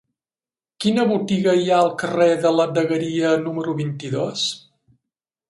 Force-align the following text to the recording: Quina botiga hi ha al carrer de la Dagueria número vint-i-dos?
Quina 0.85 1.03
botiga 1.11 1.53
hi 1.59 1.67
ha 1.73 1.81
al 1.81 1.91
carrer 2.05 2.31
de 2.47 2.53
la 2.61 2.67
Dagueria 2.79 3.35
número 3.45 3.77
vint-i-dos? 3.85 4.49